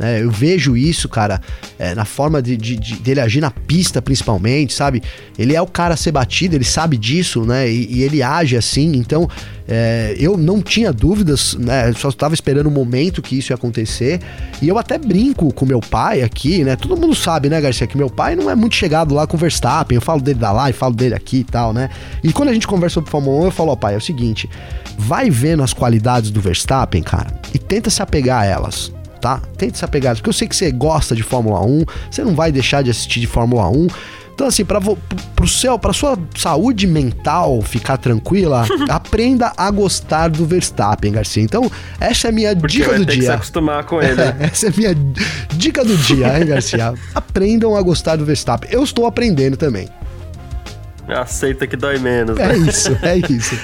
[0.00, 0.22] Né?
[0.22, 1.42] Eu vejo isso, cara,
[1.78, 5.02] é, na forma de, de, de, dele agir na pista, principalmente, sabe?
[5.38, 7.70] Ele é o cara a ser batido, ele sabe disso, né?
[7.70, 9.28] E, e ele age assim, então
[9.68, 11.92] é, eu não tinha dúvidas, né?
[11.92, 14.20] Só estava esperando o momento que isso ia acontecer.
[14.62, 16.76] E eu até brinco com meu pai aqui, né?
[16.76, 19.40] Todo mundo sabe, né, Garcia, que meu pai não é muito chegado lá com o
[19.40, 19.96] Verstappen.
[19.96, 21.90] Eu falo dele da e falo dele aqui e tal, né?
[22.24, 24.48] E quando a gente conversa sobre Fórmula 1, eu falo, ó, pai, é o seguinte:
[24.96, 29.40] vai vendo as qualidades do Verstappen, cara, e tenta se apegar a elas tá?
[29.56, 32.50] Tente se apegar, porque eu sei que você gosta de Fórmula 1, você não vai
[32.50, 33.86] deixar de assistir de Fórmula 1.
[34.40, 40.46] Então, assim, para pro céu, para sua saúde mental ficar tranquila, aprenda a gostar do
[40.46, 41.42] Verstappen, Garcia.
[41.42, 43.16] Então, essa é a minha Porque dica do dia.
[43.16, 44.18] Que se acostumar com ele.
[44.18, 44.96] É, essa é a minha
[45.54, 46.94] dica do dia, hein, Garcia?
[47.14, 48.70] Aprendam a gostar do Verstappen.
[48.72, 49.90] Eu estou aprendendo também.
[51.06, 52.38] Aceita que dói menos.
[52.38, 52.56] É né?
[52.56, 53.58] isso, é isso.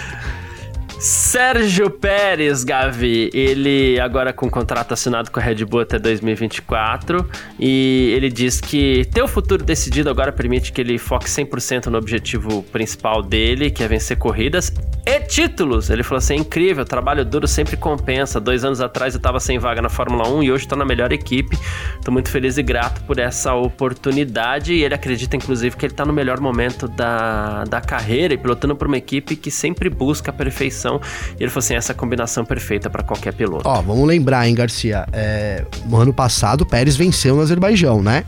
[0.99, 7.29] Sérgio Pérez, Gavi, ele agora com contrato assinado com a Red Bull até 2024
[7.61, 11.99] e ele diz que ter o futuro decidido agora permite que ele foque 100% no
[11.99, 14.73] objetivo principal dele, que é vencer corridas
[15.07, 15.91] e títulos.
[15.91, 18.41] Ele falou assim: é incrível, trabalho duro sempre compensa.
[18.41, 21.13] Dois anos atrás eu estava sem vaga na Fórmula 1 e hoje estou na melhor
[21.13, 21.59] equipe.
[21.95, 26.07] Estou muito feliz e grato por essa oportunidade e ele acredita, inclusive, que ele está
[26.07, 30.35] no melhor momento da, da carreira e pilotando para uma equipe que sempre busca a
[30.35, 31.01] perfeição combinação.
[31.39, 33.69] E ele falou assim: essa combinação perfeita para qualquer piloto.
[33.69, 35.07] Ó, vamos lembrar, hein, Garcia?
[35.13, 38.25] É, no ano passado, o Pérez venceu no Azerbaijão, né?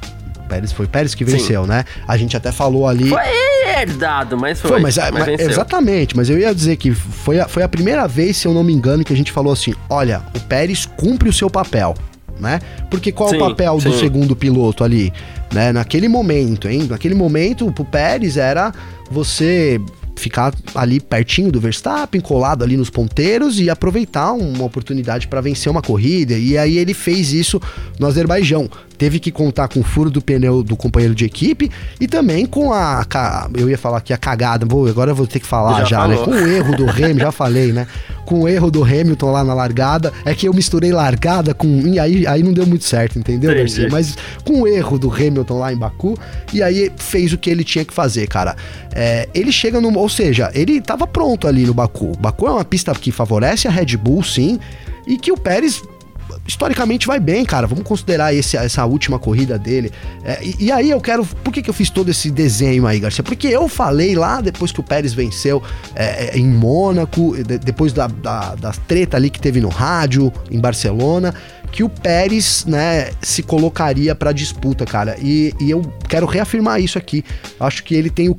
[0.48, 1.68] Pérez, foi Pérez que venceu, Sim.
[1.68, 1.84] né?
[2.06, 3.10] A gente até falou ali.
[3.10, 3.20] Foi
[3.78, 4.70] herdado, mas foi.
[4.70, 8.08] foi mas, mas, mas exatamente, mas eu ia dizer que foi a, foi a primeira
[8.08, 11.28] vez, se eu não me engano, que a gente falou assim: olha, o Pérez cumpre
[11.28, 11.94] o seu papel.
[12.40, 12.60] Né?
[12.88, 13.90] Porque qual sim, o papel sim.
[13.90, 15.12] do segundo piloto ali?
[15.52, 15.72] Né?
[15.72, 16.86] Naquele momento, hein?
[16.88, 18.72] Naquele momento, pro Pérez era
[19.10, 19.80] você
[20.18, 25.70] ficar ali pertinho do Verstappen, colado ali nos ponteiros e aproveitar uma oportunidade para vencer
[25.70, 26.34] uma corrida.
[26.34, 27.60] E aí ele fez isso
[27.98, 28.68] no Azerbaijão.
[28.98, 32.72] Teve que contar com o furo do pneu do companheiro de equipe e também com
[32.72, 33.06] a.
[33.56, 36.08] Eu ia falar aqui a cagada, vou, agora eu vou ter que falar já, já
[36.08, 36.16] né?
[36.16, 37.86] Com o erro do Hamilton, já falei, né?
[38.26, 40.12] Com o erro do Hamilton lá na largada.
[40.24, 41.86] É que eu misturei largada com.
[41.86, 43.80] E aí, aí não deu muito certo, entendeu, Entendi.
[43.80, 43.88] Garcia?
[43.90, 46.18] Mas com o erro do Hamilton lá em Baku,
[46.52, 48.56] e aí fez o que ele tinha que fazer, cara.
[48.92, 49.96] É, ele chega no.
[49.96, 52.12] Ou seja, ele tava pronto ali no Baku.
[52.18, 54.58] Baku é uma pista que favorece a Red Bull, sim.
[55.06, 55.82] E que o Pérez
[56.48, 57.66] historicamente vai bem, cara.
[57.66, 59.92] Vamos considerar esse, essa última corrida dele.
[60.24, 61.24] É, e, e, aí eu quero.
[61.24, 63.22] Por que, que eu fiz todo esse desenho aí, Garcia?
[63.22, 65.62] Porque eu falei lá depois que o Pérez venceu
[65.94, 70.32] é, é em Mônaco, de, depois da, da, da treta ali que teve no rádio,
[70.50, 71.34] em Barcelona
[71.70, 75.16] que o Pérez, né, se colocaria para disputa, cara.
[75.20, 77.22] E, e, eu quero reafirmar isso aqui.
[77.60, 78.34] Acho que ele tem o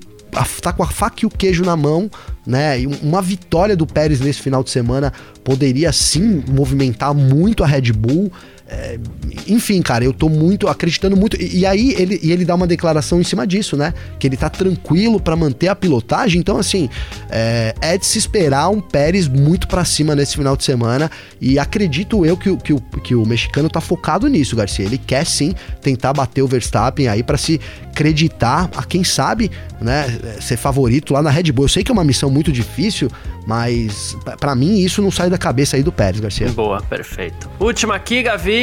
[0.61, 2.09] tá com a faca e o queijo na mão,
[2.45, 2.81] né?
[2.81, 5.11] E uma vitória do Pérez nesse final de semana
[5.43, 8.31] poderia sim movimentar muito a Red Bull.
[8.71, 8.99] É,
[9.47, 11.35] enfim, cara, eu tô muito acreditando muito.
[11.41, 13.93] E, e aí ele, e ele dá uma declaração em cima disso, né?
[14.19, 16.39] Que ele tá tranquilo para manter a pilotagem.
[16.39, 16.87] Então, assim,
[17.31, 21.09] é, é, de se esperar um Pérez muito para cima nesse final de semana.
[21.41, 24.85] E acredito eu que, que, que o mexicano tá focado nisso, Garcia.
[24.85, 27.59] Ele quer sim tentar bater o Verstappen aí para se
[27.99, 29.51] acreditar a quem sabe,
[29.81, 30.07] né,
[30.39, 31.65] ser favorito lá na Red Bull.
[31.65, 33.09] Eu sei que é uma missão muito difícil,
[33.45, 36.47] mas para mim isso não sai da cabeça aí do Pérez, Garcia.
[36.49, 37.49] Boa, perfeito.
[37.59, 38.58] Última aqui, Gavi.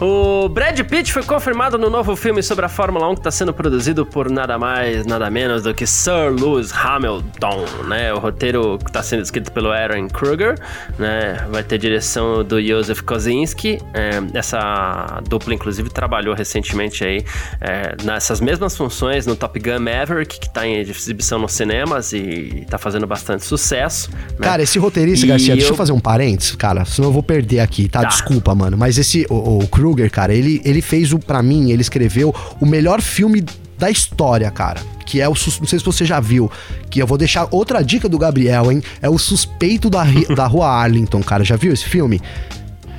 [0.00, 3.52] O Brad Pitt foi confirmado no novo filme sobre a Fórmula 1 que está sendo
[3.52, 8.12] produzido por nada mais, nada menos do que Sir Lewis Hamilton, né?
[8.12, 10.56] O roteiro que está sendo escrito pelo Aaron Kruger,
[10.98, 11.46] né?
[11.50, 13.78] Vai ter direção do Joseph Kosinski.
[13.94, 17.24] É, essa dupla, inclusive, trabalhou recentemente aí
[17.60, 22.66] é, nessas mesmas funções no Top Gun Maverick, que tá em exibição nos cinemas e
[22.68, 24.10] tá fazendo bastante sucesso.
[24.10, 24.18] Né?
[24.40, 25.56] Cara, esse roteirista, e Garcia, eu...
[25.56, 28.02] deixa eu fazer um parênteses, cara, senão eu vou perder aqui, tá?
[28.02, 28.08] tá.
[28.08, 28.76] Desculpa, mano.
[28.76, 32.66] Mas esse, o, o Kruger, cara, ele, ele fez o, pra mim, ele escreveu o
[32.66, 33.44] melhor filme
[33.78, 34.80] da história, cara.
[35.04, 35.32] Que é o.
[35.32, 36.50] Não sei se você já viu.
[36.90, 38.82] Que eu vou deixar outra dica do Gabriel, hein?
[39.00, 41.44] É o Suspeito da, da Rua Arlington, cara.
[41.44, 42.20] Já viu esse filme?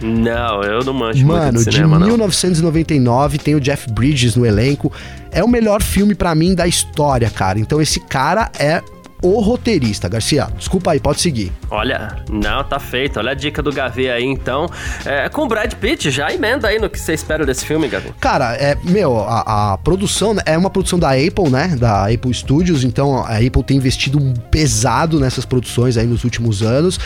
[0.02, 3.44] Não, eu não manjo Mano, de, cinema, de 1999 não.
[3.44, 4.92] tem o Jeff Bridges no elenco.
[5.32, 7.60] É o melhor filme para mim da história, cara.
[7.60, 8.82] Então esse cara é
[9.22, 10.08] o roteirista.
[10.08, 11.52] Garcia, desculpa aí, pode seguir.
[11.70, 13.20] Olha, não, tá feito.
[13.20, 14.68] Olha a dica do Gavi aí, então.
[15.06, 18.14] É, com o Brad Pitt, já emenda aí no que você espera desse filme, Gavi.
[18.20, 21.76] Cara, é, meu, a, a, produção é uma produção da Apple, né?
[21.78, 24.20] Da Apple Studios, então a Apple tem investido
[24.52, 27.00] pesado nessas produções aí nos últimos anos.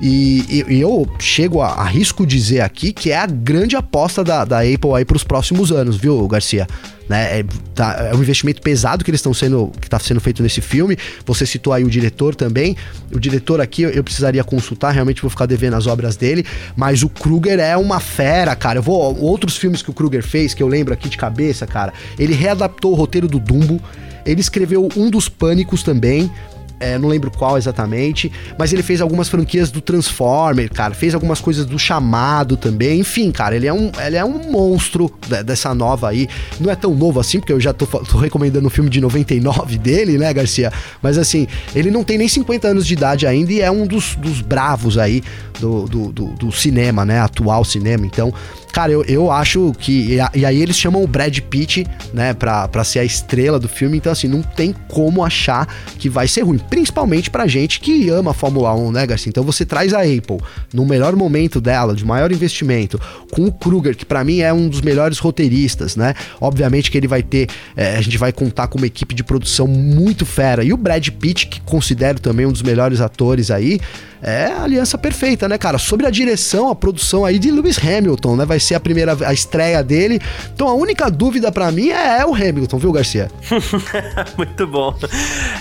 [0.00, 4.60] E, e, eu chego a, arrisco dizer aqui que é a grande aposta da, da
[4.60, 6.66] Apple aí pros próximos anos, viu, Garcia?
[7.08, 7.40] Né?
[7.40, 10.60] É, tá, é um investimento pesado que eles estão sendo que está sendo feito nesse
[10.60, 10.98] filme.
[11.24, 12.76] Você citou aí o diretor também.
[13.12, 16.44] O diretor aqui eu, eu precisaria consultar, realmente vou ficar devendo as obras dele.
[16.74, 18.80] Mas o Kruger é uma fera, cara.
[18.80, 21.92] Eu vou outros filmes que o Kruger fez que eu lembro aqui de cabeça, cara.
[22.18, 23.80] Ele readaptou o roteiro do Dumbo.
[24.24, 26.30] Ele escreveu um dos Pânicos também
[26.78, 31.40] é, não lembro qual exatamente, mas ele fez algumas franquias do Transformer, cara, fez algumas
[31.40, 35.10] coisas do Chamado também, enfim, cara, ele é um, ele é um monstro
[35.44, 36.28] dessa nova aí,
[36.60, 39.78] não é tão novo assim, porque eu já tô, tô recomendando um filme de 99
[39.78, 43.60] dele, né, Garcia, mas assim, ele não tem nem 50 anos de idade ainda e
[43.60, 45.22] é um dos, dos bravos aí
[45.58, 48.32] do, do, do, do cinema, né, atual cinema, então
[48.76, 50.18] Cara, eu, eu acho que.
[50.34, 53.96] E, aí eles chamam o Brad Pitt, né, pra, pra ser a estrela do filme.
[53.96, 55.66] Então, assim, não tem como achar
[55.98, 56.60] que vai ser ruim.
[56.68, 59.30] Principalmente pra gente que ama a Fórmula 1, né, Garcia?
[59.30, 60.38] Então você traz a Apple
[60.72, 63.00] no melhor momento dela, de maior investimento,
[63.30, 66.14] com o Kruger, que para mim é um dos melhores roteiristas, né?
[66.40, 67.48] Obviamente que ele vai ter.
[67.76, 70.64] É, a gente vai contar com uma equipe de produção muito fera.
[70.64, 73.80] E o Brad Pitt, que considero também um dos melhores atores aí
[74.22, 75.78] é a aliança perfeita, né, cara?
[75.78, 78.44] Sobre a direção, a produção aí de Lewis Hamilton, né?
[78.46, 80.20] Vai ser a primeira a estreia dele.
[80.54, 83.30] Então a única dúvida para mim é, é, o Hamilton, viu, Garcia?
[84.36, 84.94] Muito bom.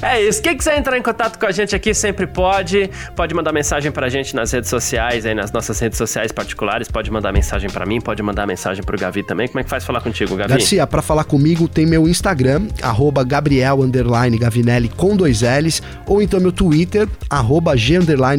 [0.02, 0.42] É isso.
[0.42, 2.90] Quem quiser entrar em contato com a gente aqui sempre pode.
[3.16, 6.88] Pode mandar mensagem pra gente nas redes sociais, aí nas nossas redes sociais particulares.
[6.88, 9.48] Pode mandar mensagem para mim, pode mandar mensagem pro Gavi também.
[9.48, 10.50] Como é que faz falar contigo, Gavi?
[10.50, 13.80] Garcia, para falar comigo tem meu Instagram, arroba Gabriel
[14.40, 17.96] Gavinelli com dois L's, ou então meu Twitter, arroba G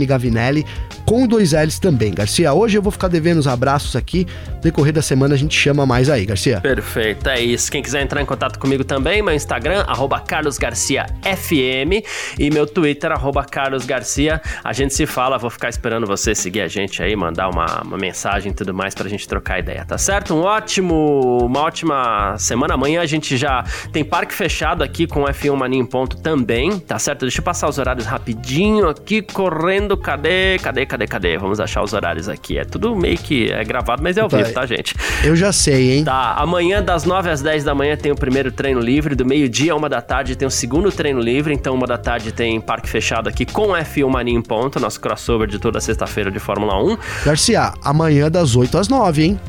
[0.07, 0.65] Gavinelli
[1.07, 2.13] com dois L's também.
[2.13, 4.27] Garcia, hoje eu vou ficar devendo os abraços aqui.
[4.57, 6.61] No decorrer da semana a gente chama mais aí, Garcia.
[6.61, 7.71] Perfeito, é isso.
[7.71, 12.03] Quem quiser entrar em contato comigo também, meu Instagram, arroba carlosgarciafm
[12.37, 14.43] e meu Twitter, arroba carlosgarcia.
[14.65, 17.97] A gente se fala, vou ficar esperando você seguir a gente aí, mandar uma, uma
[17.97, 20.35] mensagem e tudo mais pra gente trocar ideia, tá certo?
[20.35, 22.75] Um ótimo, uma ótima semana.
[22.75, 26.99] Amanhã a gente já tem parque fechado aqui com F1 Mania em ponto também, tá
[26.99, 27.21] certo?
[27.21, 29.97] Deixa eu passar os horários rapidinho aqui, correndo.
[29.97, 30.59] Cadê?
[30.59, 30.85] Cadê?
[30.85, 30.96] Cadê?
[30.97, 31.39] Cadê, cadê?
[31.39, 32.59] Vamos achar os horários aqui.
[32.59, 34.39] É tudo meio que é gravado, mas é ao Tá.
[34.39, 34.95] vivo, tá, gente?
[35.23, 36.05] Eu já sei, hein?
[36.05, 39.73] Tá, amanhã das 9 às 10 da manhã tem o primeiro treino livre, do meio-dia
[39.73, 42.89] a uma da tarde tem o segundo treino livre, então uma da tarde tem parque
[42.89, 46.97] fechado aqui com F1 Mania em ponto, nosso crossover de toda sexta-feira de Fórmula 1,
[47.25, 49.41] Garcia, amanhã das 8 às 9, hein?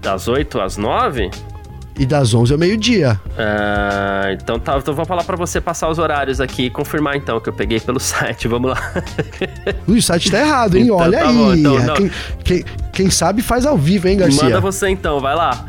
[0.00, 1.30] das 8 às 9.
[1.98, 3.18] E das 11 ao meio-dia.
[3.38, 7.40] Ah, então tá, então vou falar pra você passar os horários aqui e confirmar então
[7.40, 8.92] que eu peguei pelo site, vamos lá.
[9.88, 10.84] Ui, o site tá errado, hein?
[10.84, 11.34] Então, Olha tá aí.
[11.34, 12.10] bom, então, quem,
[12.44, 14.44] quem- quem sabe faz ao vivo, hein, Garcia?
[14.44, 15.64] Manda você então, vai lá.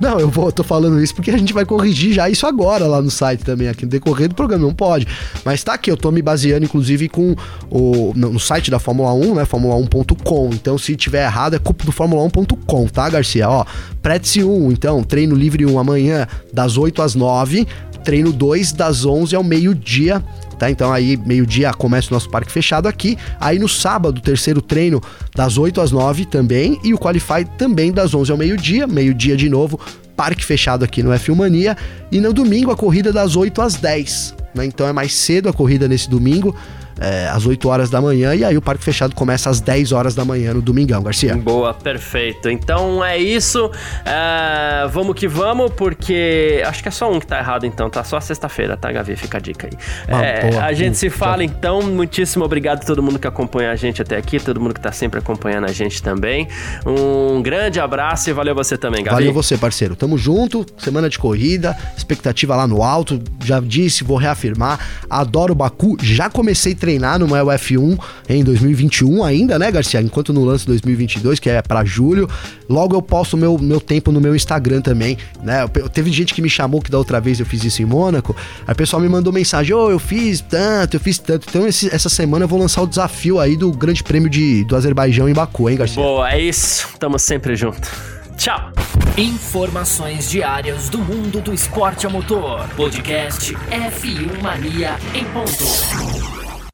[0.00, 3.00] Não, eu vou, tô falando isso porque a gente vai corrigir já isso agora lá
[3.00, 5.06] no site também, aqui no decorrer do programa, não pode.
[5.44, 7.34] Mas tá aqui, eu tô me baseando inclusive com
[7.70, 10.50] o no, site da Fórmula 1, né, formula1.com.
[10.52, 13.48] Então se tiver errado é culpa do formula1.com, tá, Garcia?
[13.48, 13.64] Ó,
[14.02, 17.66] Pretice 1, então, treino livre 1 amanhã das 8 às 9,
[18.04, 20.22] treino 2 das 11 ao meio-dia.
[20.58, 23.18] Tá, então aí meio-dia começa o nosso parque fechado aqui.
[23.40, 25.00] Aí no sábado, terceiro treino
[25.34, 29.48] das 8 às 9 também e o Qualify também das 11 ao meio-dia, meio-dia de
[29.48, 29.80] novo,
[30.16, 31.76] parque fechado aqui no F1 Mania
[32.12, 34.64] e no domingo a corrida das 8 às 10, né?
[34.64, 36.54] Então é mais cedo a corrida nesse domingo,
[37.00, 40.14] é, às 8 horas da manhã e aí o parque fechado começa às 10 horas
[40.14, 41.36] da manhã no domingão, Garcia.
[41.36, 42.48] Boa, perfeito.
[42.48, 43.70] Então é isso.
[44.04, 47.88] É, vamos que vamos, porque acho que é só um que tá errado, então.
[47.90, 49.16] Tá só sexta-feira, tá, Gavi?
[49.16, 49.72] Fica a dica aí.
[50.08, 50.64] Ah, É, boa.
[50.64, 51.82] a gente se Hum, fala, então.
[51.82, 54.92] Muitíssimo obrigado a todo mundo que acompanha a gente até aqui, todo mundo que tá
[54.92, 56.48] sempre acompanhando a gente também.
[56.86, 59.16] Um grande abraço e valeu você também, Gavi.
[59.16, 59.94] Valeu você, parceiro.
[59.96, 63.20] Tamo junto, semana de corrida, expectativa lá no alto.
[63.44, 64.78] Já disse, vou reafirmar.
[65.08, 65.96] Adoro o Baku.
[66.02, 70.02] Já comecei treinar no Mael F1 em 2021 ainda, né, Garcia?
[70.02, 72.28] Enquanto no lance 2022, que é pra julho.
[72.68, 75.62] Logo eu posto meu, meu tempo no meu Instagram também, né?
[75.74, 78.36] Eu- Teve gente que me chamou que da outra vez eu fiz isso em Mônaco.
[78.66, 81.46] Aí o pessoal me mandou mensagem: Ô, eu fiz tanto, eu fiz tanto.
[81.48, 84.76] Então esse- essa semana eu vou lançar o desafio aí do Grande Prêmio de, do
[84.76, 86.02] Azerbaijão em Baku, hein, Garcia?
[86.02, 86.88] Boa, é isso.
[86.98, 87.88] Tamo sempre junto.
[88.36, 88.72] Tchau.
[89.16, 92.66] Informações diárias do mundo do esporte a motor.
[92.76, 96.43] Podcast F1 Mania em ponto.